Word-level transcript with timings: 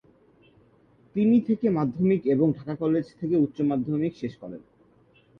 তিনি 1.15 1.37
থেকে 1.41 1.67
মাধ্যমিক 1.69 2.21
এবং 2.25 2.47
ঢাকা 2.57 2.73
কলেজ 2.75 3.05
থেকে 3.19 3.35
উচ্চ 3.35 3.57
মাধ্যমিক 3.61 4.13
শেষ 4.15 4.33
করেন। 4.37 4.61